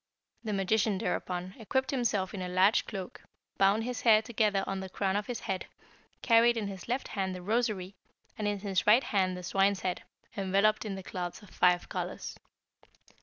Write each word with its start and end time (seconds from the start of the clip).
The 0.43 0.51
magician, 0.53 0.97
thereupon, 0.97 1.53
equipped 1.59 1.91
himself 1.91 2.33
in 2.33 2.41
a 2.41 2.49
large 2.49 2.87
cloak, 2.87 3.21
bound 3.59 3.83
his 3.83 4.01
hair 4.01 4.23
together 4.23 4.63
on 4.65 4.79
the 4.79 4.89
crown 4.89 5.15
of 5.15 5.27
his 5.27 5.41
head, 5.41 5.67
carried 6.23 6.57
in 6.57 6.65
his 6.67 6.87
left 6.87 7.09
hand 7.09 7.35
the 7.35 7.41
rosary, 7.43 7.93
and 8.35 8.47
in 8.47 8.57
his 8.61 8.87
right 8.87 9.05
the 9.11 9.43
swine's 9.43 9.81
head, 9.81 10.01
enveloped 10.35 10.85
in 10.85 10.95
the 10.95 11.03
cloths 11.03 11.43
of 11.43 11.51
five 11.51 11.87
colours. 11.87 12.39